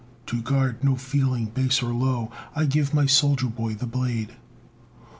To 0.25 0.41
guard 0.41 0.83
no 0.83 0.95
feeling 0.95 1.45
base 1.45 1.83
or 1.83 1.93
low 1.93 2.31
I 2.55 2.65
give 2.65 2.91
my 2.91 3.05
soldier 3.05 3.45
boy 3.45 3.75
the 3.75 3.85
blade! 3.85 4.33